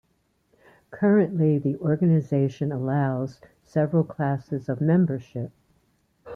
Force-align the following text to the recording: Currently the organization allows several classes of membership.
Currently 0.89 1.59
the 1.59 1.77
organization 1.77 2.71
allows 2.71 3.39
several 3.63 4.03
classes 4.03 4.67
of 4.67 4.81
membership. 4.81 5.51